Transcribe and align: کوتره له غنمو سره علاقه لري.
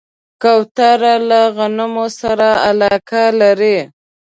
کوتره 0.41 1.13
له 1.29 1.41
غنمو 1.55 2.05
سره 2.19 2.49
علاقه 2.67 3.23
لري. 3.41 3.77